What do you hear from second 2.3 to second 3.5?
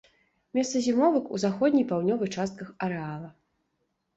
частках арэала.